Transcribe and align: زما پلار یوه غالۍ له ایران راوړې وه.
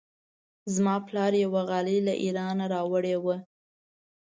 زما 0.73 0.95
پلار 1.07 1.33
یوه 1.45 1.61
غالۍ 1.69 1.99
له 2.07 2.13
ایران 2.23 2.57
راوړې 2.73 3.15
وه. 3.23 3.37